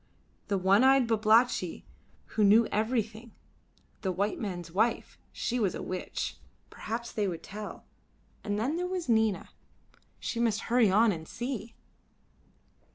[0.47, 1.85] The one eyed Babalatchi
[2.29, 3.33] who knew everything;
[4.01, 6.37] the white man's wife she was a witch.
[6.71, 7.85] Perhaps they would tell.
[8.43, 9.49] And then there was Nina.
[10.19, 11.75] She must hurry on and see.